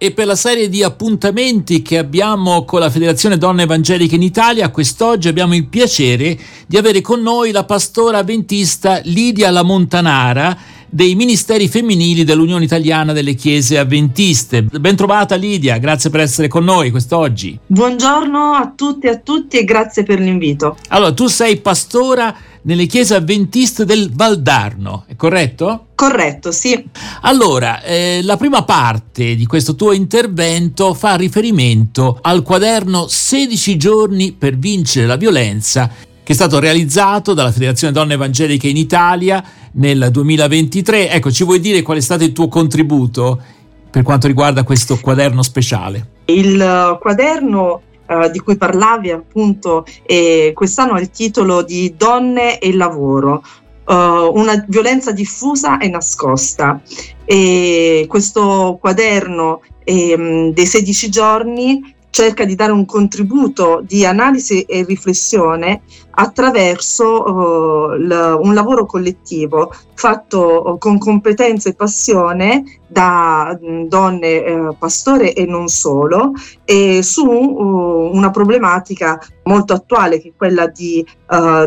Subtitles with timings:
[0.00, 4.70] E per la serie di appuntamenti che abbiamo con la Federazione Donne Evangeliche in Italia,
[4.70, 10.56] quest'oggi abbiamo il piacere di avere con noi la pastora avventista Lidia Lamontanara
[10.88, 14.62] dei Ministeri Femminili dell'Unione Italiana delle Chiese Avventiste.
[14.62, 17.58] Ben trovata Lidia, grazie per essere con noi quest'oggi.
[17.66, 20.76] Buongiorno a tutti e a tutti e grazie per l'invito.
[20.90, 22.36] Allora, tu sei pastora
[22.68, 25.86] nelle chiese avventiste del Valdarno, è corretto?
[25.94, 26.84] Corretto, sì.
[27.22, 34.32] Allora, eh, la prima parte di questo tuo intervento fa riferimento al quaderno 16 giorni
[34.32, 35.90] per vincere la violenza
[36.22, 41.08] che è stato realizzato dalla Federazione Donne Evangeliche in Italia nel 2023.
[41.08, 43.40] Ecco, ci vuoi dire qual è stato il tuo contributo
[43.90, 46.06] per quanto riguarda questo quaderno speciale?
[46.26, 52.74] Il quaderno uh, di cui parlavi appunto e quest'anno ha il titolo di Donne e
[52.74, 53.42] lavoro,
[53.86, 56.80] uh, una violenza diffusa e nascosta.
[57.24, 64.84] E questo quaderno eh, dei 16 giorni cerca di dare un contributo di analisi e
[64.84, 73.70] riflessione attraverso uh, l- un lavoro collettivo fatto uh, con competenza e passione da mh,
[73.70, 76.32] mm, donne uh, pastore e non solo
[76.64, 81.06] e su una problematica molto attuale che è quella di,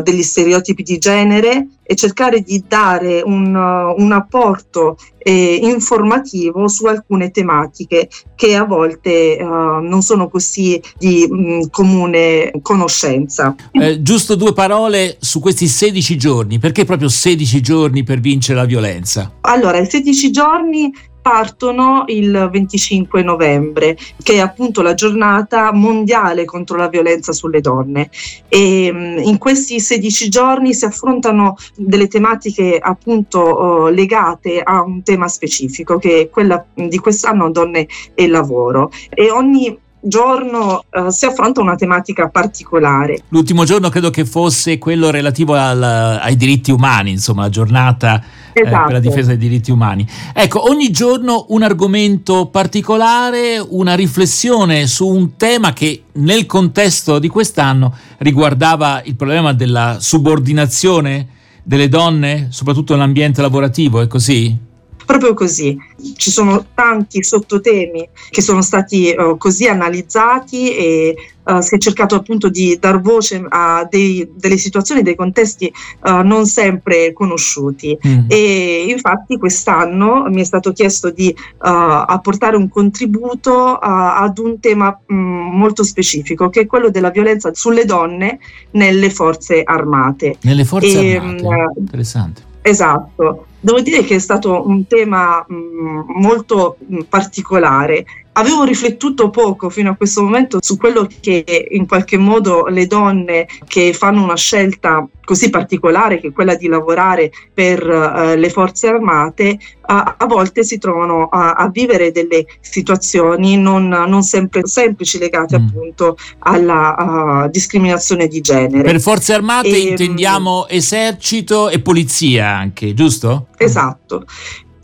[0.02, 7.30] degli stereotipi di genere e cercare di dare un, un apporto eh, informativo su alcune
[7.30, 13.54] tematiche che a volte non sono così di mh, mm, comune conoscenza.
[13.70, 18.64] Eh, giusto due parole su questi 16 giorni, perché proprio 16 giorni per vincere la
[18.64, 19.32] violenza?
[19.42, 20.90] Allora, i 16 giorni
[21.22, 28.10] partono il 25 novembre, che è appunto la giornata mondiale contro la violenza sulle donne.
[28.48, 35.98] E in questi 16 giorni si affrontano delle tematiche appunto legate a un tema specifico,
[35.98, 38.90] che è quella di quest'anno donne e lavoro.
[39.08, 43.22] E ogni giorno uh, si affronta una tematica particolare.
[43.28, 48.22] L'ultimo giorno credo che fosse quello relativo al, ai diritti umani, insomma, la giornata
[48.52, 48.58] esatto.
[48.58, 49.00] eh, per la esatto.
[49.00, 50.06] difesa dei diritti umani.
[50.34, 57.28] Ecco, ogni giorno un argomento particolare, una riflessione su un tema che nel contesto di
[57.28, 61.28] quest'anno riguardava il problema della subordinazione
[61.62, 64.70] delle donne, soprattutto nell'ambiente lavorativo, è così?
[65.12, 65.76] Proprio così,
[66.16, 72.14] ci sono tanti sottotemi che sono stati uh, così analizzati e uh, si è cercato
[72.14, 75.70] appunto di dar voce a dei, delle situazioni, dei contesti
[76.04, 78.20] uh, non sempre conosciuti mm.
[78.26, 85.14] e infatti quest'anno mi è stato chiesto di apportare un contributo ad un tema mh,
[85.14, 88.38] mm, molto specifico che è quello della violenza sulle donne
[88.70, 90.38] nelle forze armate.
[90.40, 92.50] Nelle forze e, armate, mh, interessante.
[92.62, 99.28] Esatto, devo dire che è stato un tema mh, mm, molto mh, particolare Avevo riflettuto
[99.28, 104.22] poco fino a questo momento su quello che in qualche modo le donne che fanno
[104.22, 110.16] una scelta così particolare che è quella di lavorare per uh, le forze armate a,
[110.18, 115.66] a volte si trovano a, a, vivere delle situazioni non, non sempre semplici legate mm.
[115.66, 118.82] appunto alla uh, discriminazione di genere.
[118.82, 123.48] Per forze armate e, intendiamo esercito e polizia anche, giusto?
[123.56, 124.24] Esatto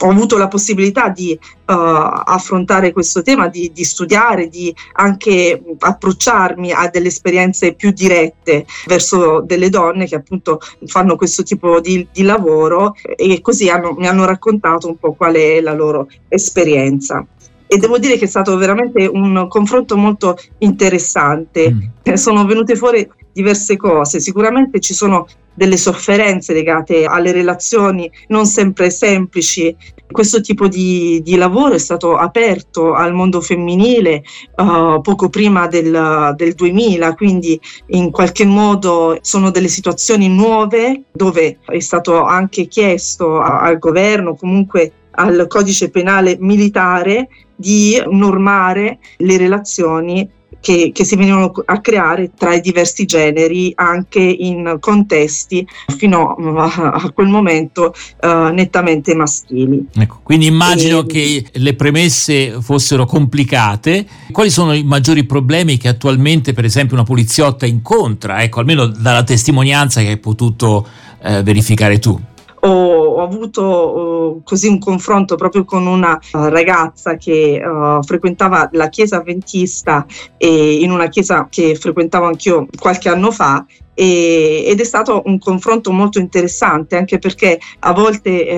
[0.01, 6.73] ho avuto la possibilità di uh, affrontare questo tema, di, di, studiare, di anche approcciarmi
[6.73, 12.23] a delle esperienze più dirette verso delle donne che appunto fanno questo tipo di, di
[12.23, 17.27] lavoro e così hanno, mi hanno raccontato un po' qual è la loro esperienza
[17.71, 21.71] e devo dire che è stato veramente un confronto molto interessante.
[21.71, 22.15] Mm.
[22.15, 23.07] Sono venute fuori
[23.39, 24.19] diverse cose.
[24.19, 29.75] Sicuramente ci sono delle sofferenze legate alle relazioni non sempre semplici.
[30.11, 34.25] Questo tipo di, di lavoro è stato aperto al mondo femminile
[34.57, 41.59] uh, poco prima del, del 2000, quindi in qualche modo sono delle situazioni nuove dove
[41.65, 50.31] è stato anche chiesto al governo, comunque al codice penale militare, di normare le relazioni
[50.61, 55.67] che, che, si venivano a creare tra i diversi generi anche in contesti
[55.97, 59.87] fino a, quel momento uh, nettamente maschili.
[59.95, 64.07] Ecco, quindi immagino e, che le premesse fossero complicate.
[64.33, 68.43] Quali sono i maggiori problemi che attualmente per esempio una poliziotta incontra?
[68.43, 70.87] Ecco, almeno dalla testimonianza che hai potuto
[71.23, 72.19] eh, verificare tu.
[72.61, 78.69] Ho, ho avuto uh, così un confronto proprio con una uh, ragazza che uh, frequentava
[78.73, 80.07] la chiesa avventista
[80.37, 83.65] e in una chiesa che frequentavo anch'io qualche anno fa
[84.01, 88.57] ed è stato un confronto molto interessante anche perché a volte eh,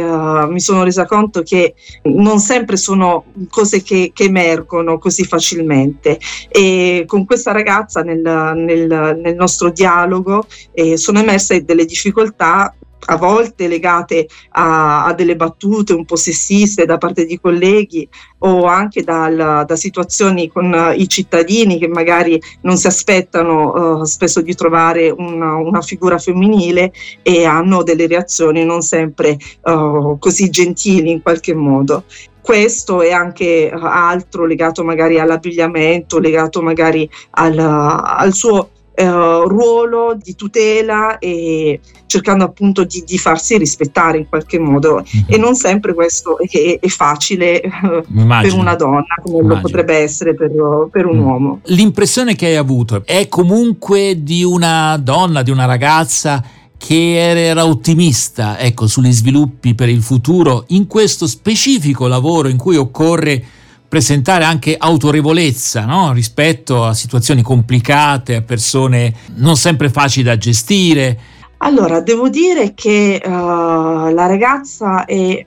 [0.49, 6.19] mi sono resa conto che non sempre sono cose che, che emergono così facilmente.
[6.51, 12.75] E con questa ragazza nel, nel, nel nostro dialogo eh, sono emerse delle difficoltà
[13.07, 18.09] a volte legate a, a, delle battute un po' sessiste da parte di colleghi
[18.39, 24.05] o anche dal, da situazioni con uh, i cittadini che magari non si aspettano uh,
[24.05, 26.93] spesso di trovare una, una, figura femminile
[27.23, 32.05] e hanno delle reazioni non sempre uh, così gentili in qualche modo.
[32.41, 38.71] Questo e anche altro legato magari all'abbigliamento, legato magari al, al suo
[39.01, 45.25] eh, ruolo di tutela e cercando appunto di, di, farsi rispettare in qualche modo mm-hmm.
[45.27, 49.55] e non sempre questo è, è facile eh, per una donna come Immagino.
[49.55, 50.51] lo potrebbe essere per,
[50.91, 51.25] per un mm.
[51.25, 51.61] uomo.
[51.65, 56.45] L'impressione che hai avuto è comunque di una donna, di una ragazza
[56.77, 62.77] che era ottimista ecco, sugli sviluppi per il futuro in questo specifico lavoro in cui
[62.77, 63.43] occorre
[63.91, 66.13] presentare anche autorevolezza no?
[66.13, 71.19] rispetto a situazioni complicate, a persone non sempre facili da gestire.
[71.59, 75.45] Allora, devo dire che uh, la ragazza è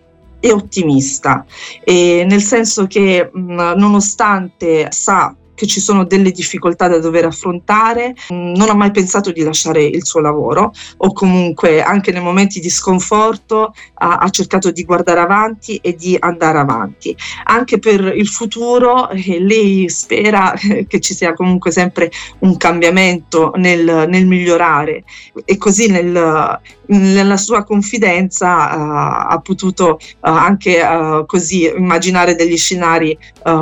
[0.51, 1.45] ottimista,
[1.85, 8.15] e nel senso che mh, nonostante sa che ci sono delle difficoltà da dover affrontare,
[8.33, 12.59] mm, non ha mai pensato di lasciare il suo lavoro o comunque anche nei momenti
[12.59, 17.15] di sconforto ha, ha cercato di guardare avanti e di andare avanti.
[17.45, 23.51] Anche per il futuro eh, lei spera eh, che ci sia comunque sempre un cambiamento
[23.55, 25.03] nel, nel migliorare
[25.45, 32.57] e così nel, nella sua confidenza uh, ha potuto uh, anche uh, così immaginare degli
[32.57, 33.17] scenari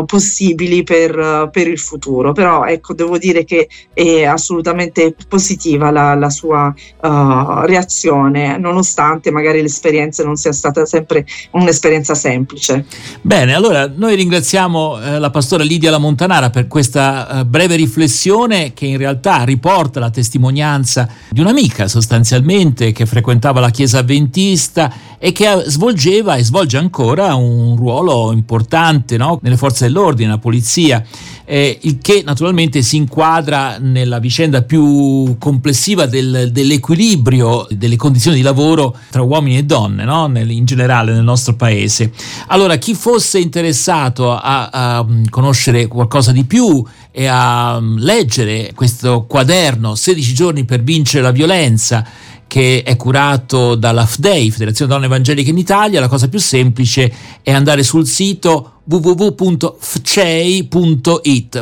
[0.06, 2.34] possibili per, per, il futuro.
[2.34, 6.72] Però ecco devo dire che è assolutamente positiva la, la sua
[7.66, 12.86] reazione nonostante magari l'esperienza non sia stata sempre un'esperienza semplice.
[13.22, 18.98] Bene allora noi ringraziamo la pastora Lidia La Montanara per questa breve riflessione che in
[18.98, 26.38] realtà riporta la testimonianza di un'amica sostanzialmente che frequentava la chiesa avventista e che svolgeva
[26.38, 29.38] e svolge ancora un ruolo importante no?
[29.42, 31.04] nelle forze dell'ordine, nella polizia,
[31.44, 38.44] eh, il che naturalmente si inquadra nella vicenda più complessiva del, dell'equilibrio delle condizioni di
[38.44, 40.28] lavoro tra uomini e donne no?
[40.28, 42.14] nel, in generale nel nostro paese.
[42.48, 46.82] Allora, chi fosse interessato a, a conoscere qualcosa di più
[47.12, 52.06] e a leggere questo quaderno 16 giorni per vincere la violenza,
[52.48, 57.52] che è curato dalla FDEI, Federazione Donne Evangeliche in Italia, la cosa più semplice è
[57.52, 59.74] andare sul sito www.fcei.it.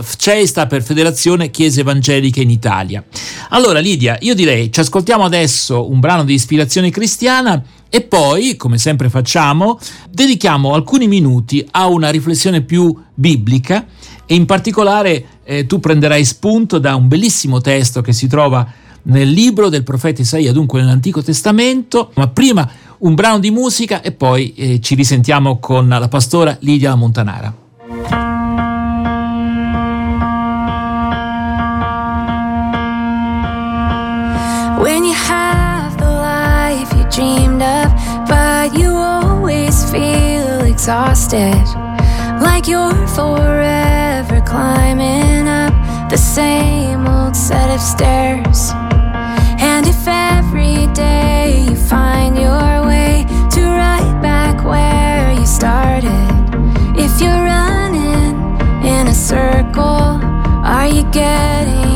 [0.02, 3.04] FCEI sta per Federazione Chiese Evangeliche in Italia.
[3.50, 8.78] Allora Lidia, io direi ci ascoltiamo adesso un brano di ispirazione cristiana e poi, come
[8.80, 9.80] sempre facciamo,
[10.10, 13.86] dedichiamo alcuni minuti a una riflessione più biblica
[14.32, 18.64] e in particolare eh, tu prenderai spunto da un bellissimo testo che si trova
[19.04, 24.12] nel libro del profeta Isaia, dunque nell'Antico Testamento, ma prima un brano di musica e
[24.12, 27.52] poi eh, ci risentiamo con la pastora Lidia Montanara.
[34.78, 37.92] When you have the life you dreamed of,
[38.28, 41.66] but you always feel exhausted,
[42.42, 45.74] like you're forever climbing up
[46.10, 48.72] the same old set of stairs.
[49.60, 56.30] And if every day you find your way to right back where you started,
[56.98, 58.36] if you're running
[58.84, 60.20] in a circle,
[60.64, 61.89] are you getting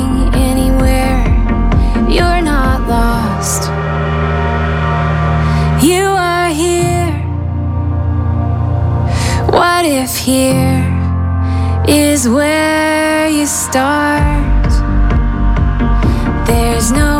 [9.83, 10.79] What if here
[11.85, 14.71] is where you start?
[16.47, 17.12] There's nowhere.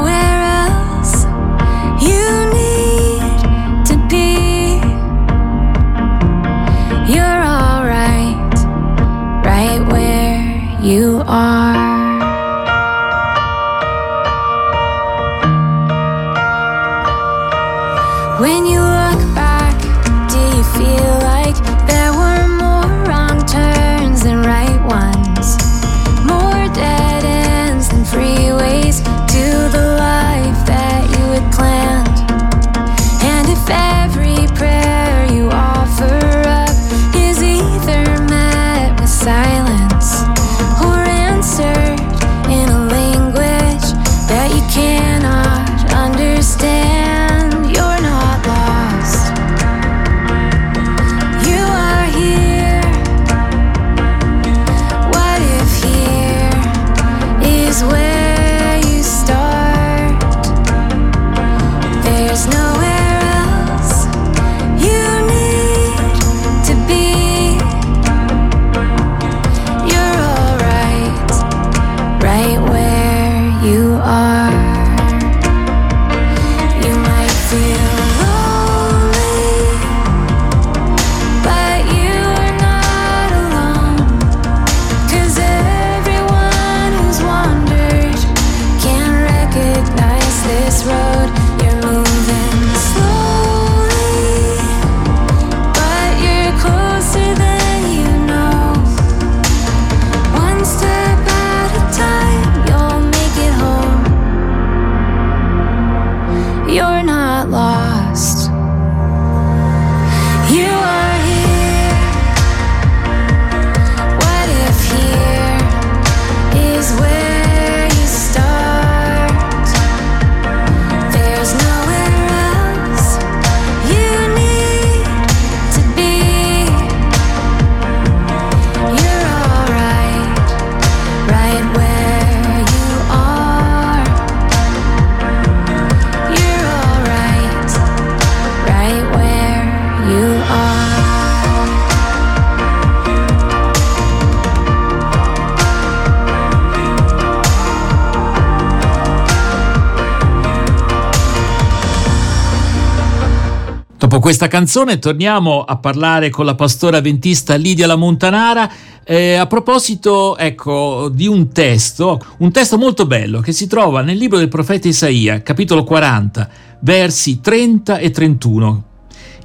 [154.14, 158.72] Dopo questa canzone torniamo a parlare con la pastora ventista Lidia La Montanara.
[159.04, 164.18] Eh, a proposito ecco, di un testo, un testo molto bello che si trova nel
[164.18, 166.48] libro del profeta Isaia, capitolo 40,
[166.82, 168.84] versi 30 e 31.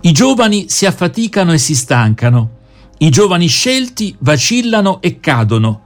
[0.02, 2.50] I giovani si affaticano e si stancano,
[2.98, 5.80] i giovani scelti vacillano e cadono,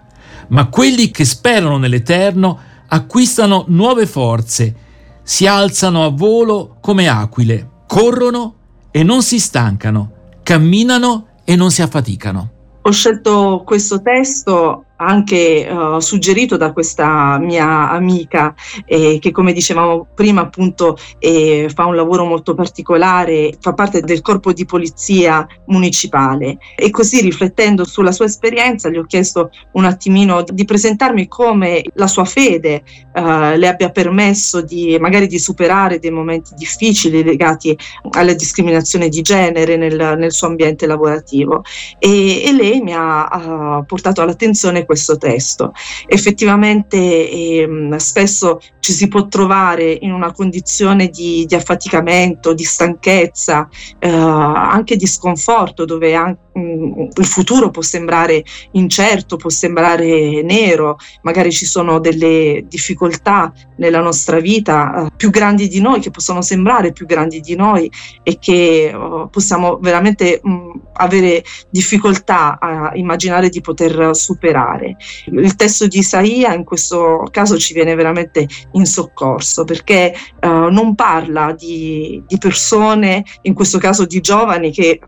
[0.48, 2.58] ma quelli che sperano nell'Eterno
[2.88, 4.74] acquistano nuove forze,
[5.22, 8.56] si alzano a volo come aquile, corrono
[8.92, 12.50] e non si stancano, camminano e non si affaticano.
[12.82, 18.54] Ho scelto questo testo anche uh, suggerito da questa mia amica
[18.86, 24.20] eh, che come dicevamo prima appunto eh, fa un lavoro molto particolare, fa parte del
[24.20, 26.58] corpo di polizia municipale.
[26.76, 32.06] E così riflettendo sulla sua esperienza gli ho chiesto un attimino di presentarmi come la
[32.06, 32.82] sua fede
[33.14, 37.76] uh, le abbia permesso di magari di superare dei momenti difficili legati
[38.10, 41.62] alla discriminazione di genere nel, nel suo ambiente lavorativo.
[41.98, 45.72] E, e lei mi ha uh, portato all'attenzione questo testo.
[46.06, 53.68] Effettivamente ehm, spesso ci si può trovare in una condizione di, di affaticamento, di stanchezza,
[53.98, 61.50] eh, anche di sconforto, dove anche, il futuro può sembrare incerto, può sembrare nero, magari
[61.50, 66.92] ci sono delle difficoltà nella nostra vita eh, più grandi di noi, che possono sembrare
[66.92, 67.90] più grandi di noi
[68.22, 74.96] e che eh, possiamo veramente mm, avere difficoltà a immaginare di poter superare.
[75.26, 80.94] Il testo di Isaia in questo caso ci viene veramente in soccorso perché uh, non
[80.94, 85.00] parla di, di persone, in questo caso di giovani che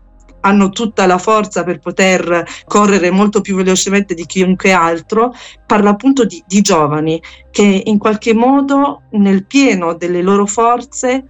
[0.45, 5.33] hanno tutta la forza per poter correre molto più velocemente di chiunque altro,
[5.65, 11.25] parla appunto di, di, giovani che in qualche modo nel pieno delle loro forze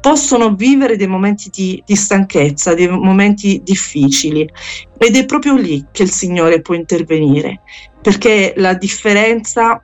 [0.00, 4.48] possono vivere dei momenti di, di, stanchezza, dei momenti difficili.
[4.96, 7.60] Ed è proprio lì che il Signore può intervenire,
[8.00, 9.82] perché la differenza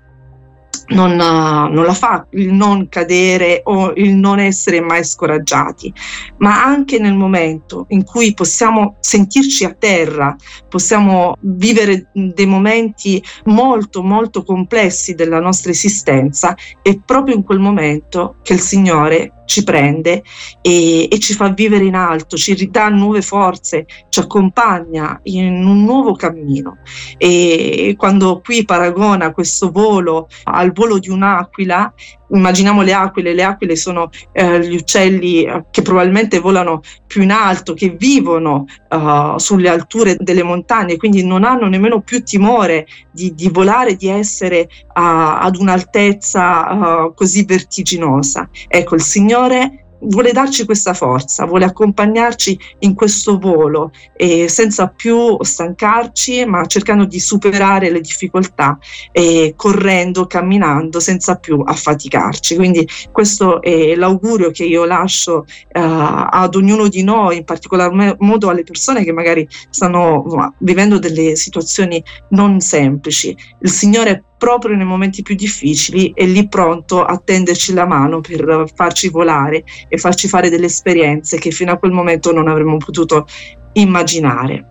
[0.88, 5.92] non, non, la fa il non cadere o il non essere mai scoraggiati,
[6.38, 10.37] ma anche nel momento in cui possiamo sentirci a terra,
[10.68, 18.37] possiamo vivere dei momenti molto molto complessi della nostra esistenza, è proprio in quel momento
[18.42, 20.23] che il Signore ci prende
[20.61, 25.85] e, e, ci fa vivere in alto, ci ridà nuove forze, ci accompagna in un
[25.85, 26.79] nuovo cammino.
[27.17, 31.93] E quando qui paragona questo volo al volo di un'aquila,
[32.30, 37.30] immaginiamo le aquile, le aquile sono eh, gli uccelli eh, che probabilmente volano più in
[37.30, 43.33] alto, che vivono uh, sulle alture delle montagne, quindi non hanno nemmeno più timore di,
[43.35, 48.49] di volare, di essere ad un'altezza uh, così vertiginosa.
[48.68, 55.37] Ecco, il Signore vuole darci questa forza, vuole accompagnarci in questo volo eh, senza più
[55.43, 58.79] stancarci, ma cercando di superare le difficoltà,
[59.12, 62.57] eh, correndo, camminando, senza più affaticarci.
[62.57, 68.49] Quindi questo è l'augurio che io lascio eh, ad ognuno di noi, in particolar modo
[68.49, 73.37] alle persone che magari stanno vivendo delle situazioni non semplici.
[73.61, 78.71] Il Signore proprio nei momenti più difficili è lì pronto a tenderci la mano per
[78.75, 83.26] farci volare e farci fare delle esperienze che fino a quel momento non avremmo potuto
[83.73, 84.71] immaginare.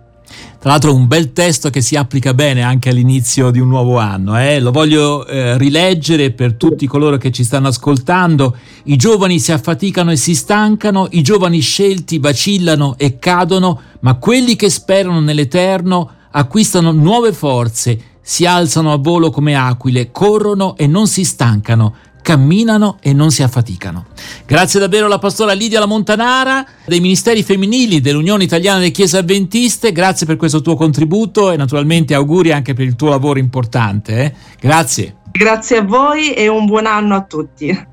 [0.58, 4.36] Tra l'altro un bel testo che si applica bene anche all'inizio di un nuovo anno.
[4.36, 4.58] Eh?
[4.58, 8.56] Lo voglio eh, rileggere per tutti coloro che ci stanno ascoltando.
[8.84, 14.56] I giovani si affaticano e si stancano, i giovani scelti vacillano e cadono, ma quelli
[14.56, 21.06] che sperano nell'Eterno acquistano nuove forze si alzano a volo come aquile, corrono e non
[21.06, 24.06] si stancano, camminano e non si affaticano.
[24.44, 29.92] Grazie davvero alla pastora Lidia La Montanara dei Ministeri Femminili dell'Unione Italiana delle Chiese Avventiste,
[29.92, 34.24] grazie per questo tuo contributo e naturalmente auguri anche per il tuo lavoro importante.
[34.24, 34.32] Eh?
[34.58, 35.18] Grazie.
[35.30, 37.84] Grazie a voi e un buon anno a tutti.